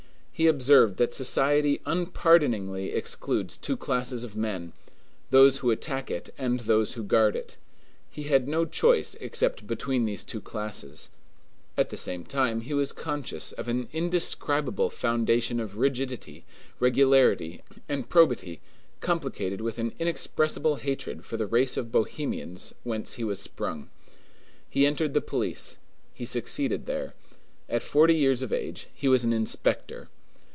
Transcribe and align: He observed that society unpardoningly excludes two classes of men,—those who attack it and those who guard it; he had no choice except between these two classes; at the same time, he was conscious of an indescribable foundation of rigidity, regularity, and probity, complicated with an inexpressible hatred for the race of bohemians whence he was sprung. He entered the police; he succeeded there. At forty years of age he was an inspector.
He 0.33 0.47
observed 0.47 0.97
that 0.97 1.13
society 1.13 1.81
unpardoningly 1.85 2.93
excludes 2.93 3.57
two 3.59 3.77
classes 3.77 4.23
of 4.23 4.35
men,—those 4.35 5.57
who 5.59 5.69
attack 5.69 6.09
it 6.09 6.33
and 6.35 6.61
those 6.61 6.93
who 6.93 7.03
guard 7.03 7.35
it; 7.35 7.57
he 8.09 8.23
had 8.23 8.47
no 8.47 8.65
choice 8.65 9.15
except 9.21 9.67
between 9.67 10.05
these 10.05 10.23
two 10.23 10.41
classes; 10.41 11.11
at 11.77 11.89
the 11.91 11.95
same 11.97 12.23
time, 12.25 12.61
he 12.61 12.73
was 12.73 12.91
conscious 12.91 13.51
of 13.51 13.67
an 13.67 13.87
indescribable 13.93 14.89
foundation 14.89 15.59
of 15.59 15.77
rigidity, 15.77 16.43
regularity, 16.79 17.61
and 17.87 18.09
probity, 18.09 18.61
complicated 18.99 19.61
with 19.61 19.77
an 19.77 19.93
inexpressible 19.99 20.77
hatred 20.77 21.23
for 21.23 21.37
the 21.37 21.45
race 21.45 21.77
of 21.77 21.91
bohemians 21.91 22.73
whence 22.83 23.13
he 23.13 23.23
was 23.23 23.39
sprung. 23.39 23.91
He 24.67 24.87
entered 24.87 25.13
the 25.13 25.21
police; 25.21 25.77
he 26.15 26.25
succeeded 26.25 26.87
there. 26.87 27.13
At 27.69 27.83
forty 27.83 28.15
years 28.15 28.41
of 28.41 28.51
age 28.51 28.87
he 28.95 29.07
was 29.07 29.23
an 29.23 29.33
inspector. 29.33 30.09